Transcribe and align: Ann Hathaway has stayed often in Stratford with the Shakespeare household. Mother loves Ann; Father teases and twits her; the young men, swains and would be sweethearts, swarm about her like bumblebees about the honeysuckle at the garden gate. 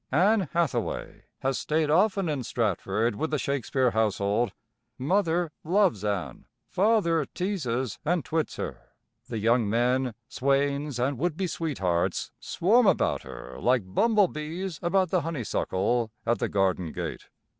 Ann 0.11 0.49
Hathaway 0.53 1.25
has 1.41 1.59
stayed 1.59 1.91
often 1.91 2.27
in 2.27 2.41
Stratford 2.41 3.15
with 3.15 3.29
the 3.29 3.37
Shakespeare 3.37 3.91
household. 3.91 4.51
Mother 4.97 5.51
loves 5.63 6.03
Ann; 6.03 6.45
Father 6.65 7.23
teases 7.25 7.99
and 8.03 8.25
twits 8.25 8.55
her; 8.55 8.81
the 9.27 9.37
young 9.37 9.69
men, 9.69 10.15
swains 10.27 10.97
and 10.97 11.19
would 11.19 11.37
be 11.37 11.45
sweethearts, 11.45 12.31
swarm 12.39 12.87
about 12.87 13.21
her 13.21 13.59
like 13.59 13.83
bumblebees 13.93 14.79
about 14.81 15.11
the 15.11 15.21
honeysuckle 15.21 16.09
at 16.25 16.39
the 16.39 16.49
garden 16.49 16.91
gate. 16.93 17.27